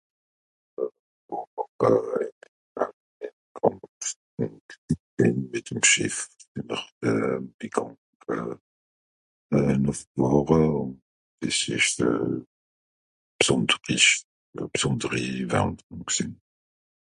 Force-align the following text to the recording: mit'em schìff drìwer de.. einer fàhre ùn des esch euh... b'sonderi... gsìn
mit'em 5.51 5.81
schìff 5.89 6.17
drìwer 6.39 6.83
de.. 7.01 7.11
einer 9.61 9.95
fàhre 10.01 10.65
ùn 10.81 10.91
des 11.39 11.59
esch 11.75 11.91
euh... 12.09 12.37
b'sonderi... 13.39 13.97
gsìn 16.07 16.31